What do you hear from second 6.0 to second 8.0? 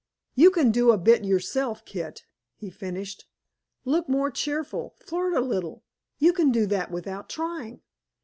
You can do that without trying.